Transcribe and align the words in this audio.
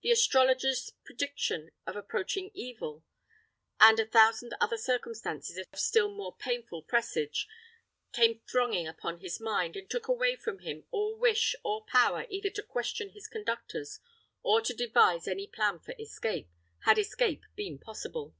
The 0.00 0.10
astrologer's 0.10 0.92
prediction 1.04 1.70
of 1.86 1.96
approaching 1.96 2.50
evil, 2.54 3.04
and 3.78 4.00
a 4.00 4.06
thousand 4.06 4.54
other 4.58 4.78
circumstances 4.78 5.58
of 5.58 5.78
still 5.78 6.10
more 6.10 6.34
painful 6.34 6.80
presage, 6.84 7.46
came 8.10 8.40
thronging 8.50 8.88
upon 8.88 9.20
his 9.20 9.38
mind, 9.38 9.76
and 9.76 9.90
took 9.90 10.08
away 10.08 10.34
from 10.34 10.60
him 10.60 10.86
all 10.92 11.14
wish 11.18 11.54
or 11.62 11.84
power 11.84 12.24
either 12.30 12.48
to 12.48 12.62
question 12.62 13.10
his 13.10 13.28
conductors 13.28 14.00
or 14.42 14.62
to 14.62 14.72
devise 14.72 15.28
any 15.28 15.46
plan 15.46 15.78
for 15.78 15.94
escape, 15.98 16.48
had 16.86 16.98
escape 16.98 17.44
been 17.54 17.78
possible. 17.78 18.34